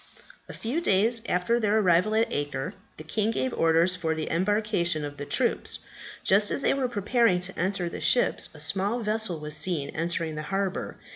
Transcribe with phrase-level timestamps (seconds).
[0.49, 5.05] A few days after their arrival at Acre, the king gave orders for the embarcation
[5.05, 5.77] of the troops.
[6.23, 10.33] Just as they were preparing to enter the ships a small vessel was seen entering
[10.33, 10.97] the harbour.